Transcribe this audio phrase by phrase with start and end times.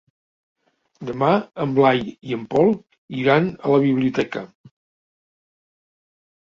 [1.09, 1.29] Demà
[1.65, 2.73] en Blai i en Pol
[3.21, 4.45] iran a la biblioteca.